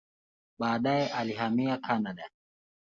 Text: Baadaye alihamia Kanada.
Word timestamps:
Baadaye 0.59 1.07
alihamia 1.13 1.77
Kanada. 1.77 2.29